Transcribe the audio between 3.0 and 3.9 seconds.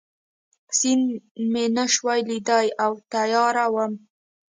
تیاره وه.